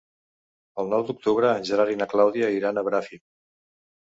El 0.83 0.87
nou 0.93 1.03
d'octubre 1.09 1.51
en 1.57 1.67
Gerard 1.69 1.93
i 1.97 1.99
na 2.01 2.09
Clàudia 2.15 2.51
iran 2.57 2.81
a 2.83 2.87
Bràfim. 2.89 3.23